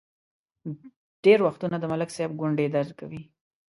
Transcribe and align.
ډېر 1.23 1.39
وختونه 1.47 1.75
د 1.79 1.85
ملک 1.91 2.09
صاحب 2.15 2.31
ګونډې 2.39 2.65
درد 2.75 2.91
کوي. 2.99 3.21